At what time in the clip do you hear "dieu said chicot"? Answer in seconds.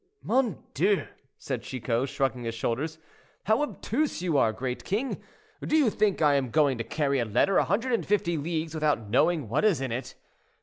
0.73-2.09